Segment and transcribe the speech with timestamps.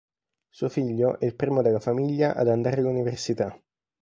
[0.49, 3.55] Suo figlio è il primo della famiglia ad andare all'università.